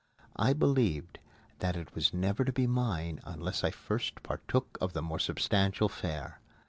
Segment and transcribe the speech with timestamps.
[0.35, 1.19] I believed
[1.59, 5.89] that it was never to be mine unless I first partook of the more substantial
[5.89, 6.41] fare.